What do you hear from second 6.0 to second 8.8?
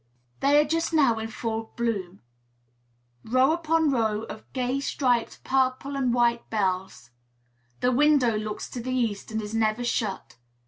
white bells. The window looks